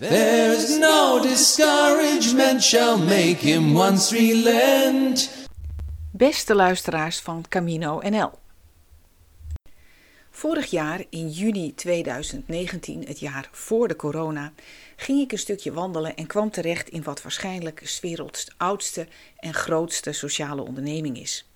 [0.00, 5.30] There's no discouragement shall make him once relent.
[6.12, 8.30] Beste luisteraars van Camino NL.
[10.30, 14.52] Vorig jaar, in juni 2019, het jaar voor de corona,
[14.96, 19.06] ging ik een stukje wandelen en kwam terecht in wat waarschijnlijk 's werelds oudste
[19.36, 21.48] en grootste sociale onderneming is.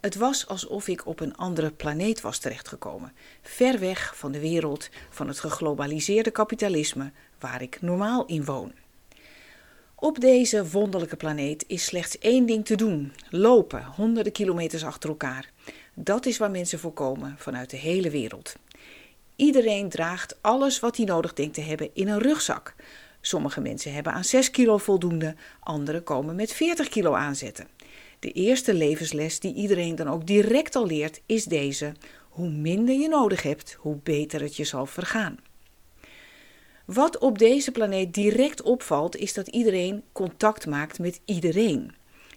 [0.00, 3.12] Het was alsof ik op een andere planeet was terechtgekomen,
[3.42, 8.72] ver weg van de wereld van het geglobaliseerde kapitalisme waar ik normaal in woon.
[9.94, 15.50] Op deze wonderlijke planeet is slechts één ding te doen: lopen, honderden kilometers achter elkaar.
[15.94, 18.54] Dat is waar mensen voor komen vanuit de hele wereld.
[19.36, 22.74] Iedereen draagt alles wat hij nodig denkt te hebben in een rugzak.
[23.20, 27.66] Sommige mensen hebben aan 6 kilo voldoende, anderen komen met 40 kilo aanzetten.
[28.18, 31.92] De eerste levensles die iedereen dan ook direct al leert is deze:
[32.28, 35.38] hoe minder je nodig hebt, hoe beter het je zal vergaan.
[36.84, 41.94] Wat op deze planeet direct opvalt, is dat iedereen contact maakt met iedereen.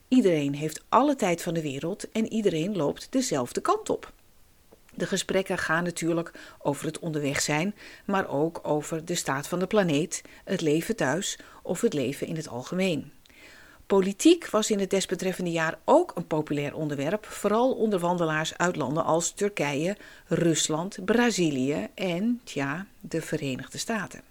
[0.08, 4.14] Iedereen heeft alle tijd van de wereld en iedereen loopt dezelfde kant op.
[4.96, 9.68] De gesprekken gaan natuurlijk over het onderweg zijn, maar ook over de staat van de
[9.68, 13.12] planeet, het leven thuis of het leven in het algemeen.
[13.92, 19.04] Politiek was in het desbetreffende jaar ook een populair onderwerp, vooral onder wandelaars uit landen
[19.04, 24.22] als Turkije, Rusland, Brazilië en, tja, de Verenigde Staten.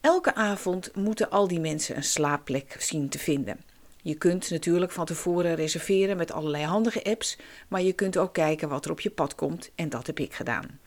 [0.00, 3.60] Elke avond moeten al die mensen een slaapplek zien te vinden.
[4.02, 7.38] Je kunt natuurlijk van tevoren reserveren met allerlei handige apps,
[7.68, 10.34] maar je kunt ook kijken wat er op je pad komt en dat heb ik
[10.34, 10.78] gedaan.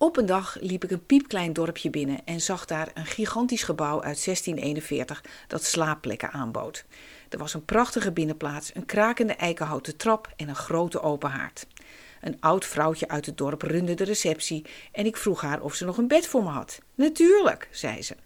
[0.00, 4.02] Op een dag liep ik een piepklein dorpje binnen en zag daar een gigantisch gebouw
[4.02, 6.84] uit 1641 dat slaapplekken aanbood.
[7.28, 11.66] Er was een prachtige binnenplaats, een krakende eikenhouten trap en een grote open haard.
[12.20, 15.84] Een oud vrouwtje uit het dorp runde de receptie en ik vroeg haar of ze
[15.84, 16.78] nog een bed voor me had.
[16.94, 18.16] Natuurlijk, zei ze.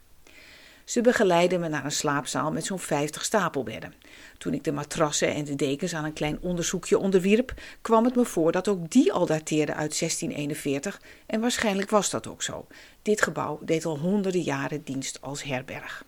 [0.85, 3.95] Ze begeleidde me naar een slaapzaal met zo'n 50 stapelbedden.
[4.39, 8.25] Toen ik de matrassen en de dekens aan een klein onderzoekje onderwierp, kwam het me
[8.25, 12.67] voor dat ook die al dateerde uit 1641 en waarschijnlijk was dat ook zo.
[13.03, 16.05] Dit gebouw deed al honderden jaren dienst als herberg.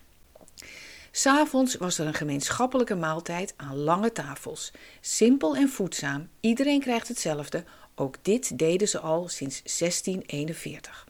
[1.10, 4.72] S'avonds was er een gemeenschappelijke maaltijd aan lange tafels.
[5.00, 7.64] Simpel en voedzaam, iedereen krijgt hetzelfde.
[7.94, 11.06] Ook dit deden ze al sinds 1641.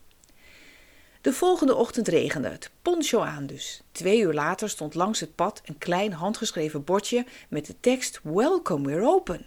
[1.24, 3.82] De volgende ochtend regende het, poncho aan dus.
[3.92, 8.86] Twee uur later stond langs het pad een klein handgeschreven bordje met de tekst Welcome,
[8.86, 9.46] we're open.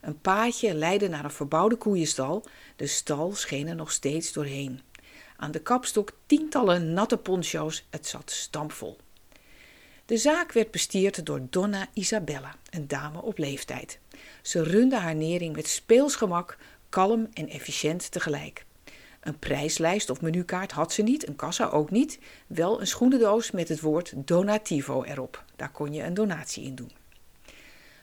[0.00, 2.44] Een paadje leidde naar een verbouwde koeienstal.
[2.76, 4.80] De stal scheen er nog steeds doorheen.
[5.36, 8.96] Aan de kapstok tientallen natte poncho's, het zat stampvol.
[10.06, 13.98] De zaak werd bestierd door Donna Isabella, een dame op leeftijd.
[14.42, 16.58] Ze runde haar nering met speelsgemak,
[16.88, 18.64] kalm en efficiënt tegelijk.
[19.22, 22.18] Een prijslijst of menukaart had ze niet, een kassa ook niet.
[22.46, 25.44] Wel een schoenendoos met het woord donativo erop.
[25.56, 26.90] Daar kon je een donatie in doen.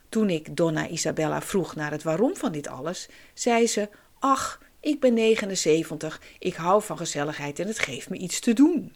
[0.10, 5.00] Toen ik Donna Isabella vroeg naar het waarom van dit alles, zei ze: Ach, ik
[5.00, 8.96] ben 79, ik hou van gezelligheid en het geeft me iets te doen.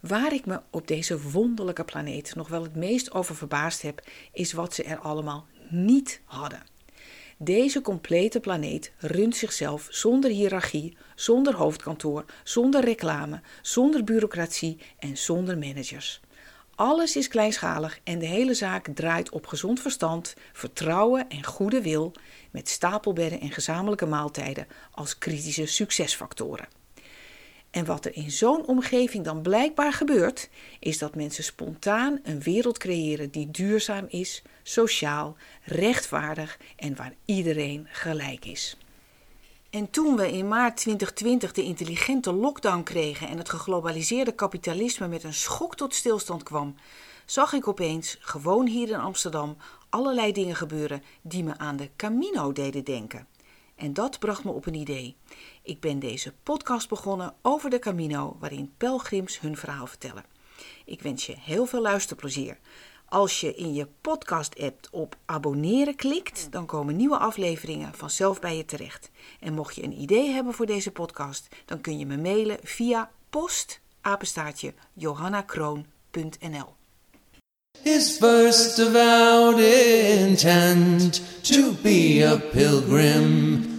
[0.00, 4.02] Waar ik me op deze wonderlijke planeet nog wel het meest over verbaasd heb,
[4.32, 6.62] is wat ze er allemaal niet hadden.
[7.38, 15.58] Deze complete planeet runt zichzelf zonder hiërarchie, zonder hoofdkantoor, zonder reclame, zonder bureaucratie en zonder
[15.58, 16.20] managers.
[16.74, 22.12] Alles is kleinschalig en de hele zaak draait op gezond verstand, vertrouwen en goede wil,
[22.50, 26.68] met stapelbedden en gezamenlijke maaltijden als kritische succesfactoren.
[27.76, 30.48] En wat er in zo'n omgeving dan blijkbaar gebeurt,
[30.78, 37.86] is dat mensen spontaan een wereld creëren die duurzaam is, sociaal, rechtvaardig en waar iedereen
[37.90, 38.76] gelijk is.
[39.70, 45.24] En toen we in maart 2020 de intelligente lockdown kregen en het geglobaliseerde kapitalisme met
[45.24, 46.74] een schok tot stilstand kwam,
[47.26, 49.56] zag ik opeens, gewoon hier in Amsterdam,
[49.88, 53.26] allerlei dingen gebeuren die me aan de Camino deden denken.
[53.76, 55.16] En dat bracht me op een idee.
[55.62, 60.24] Ik ben deze podcast begonnen over de Camino, waarin pelgrims hun verhaal vertellen.
[60.84, 62.58] Ik wens je heel veel luisterplezier.
[63.08, 68.64] Als je in je podcast-app op abonneren klikt, dan komen nieuwe afleveringen vanzelf bij je
[68.64, 69.10] terecht.
[69.40, 73.10] En mocht je een idee hebben voor deze podcast, dan kun je me mailen via
[73.30, 76.74] postapenstaartje johannakroon.nl.
[77.82, 83.75] His first avowed intent to be a pilgrim